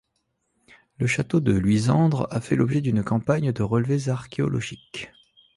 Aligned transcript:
Le 0.97 1.05
château 1.05 1.41
de 1.41 1.51
Luisandre 1.55 2.27
a 2.31 2.41
fait 2.41 2.55
l'objet 2.55 2.81
d'une 2.81 3.03
campagne 3.03 3.51
de 3.51 3.61
relevés 3.61 4.09
archéologiques. 4.09 5.11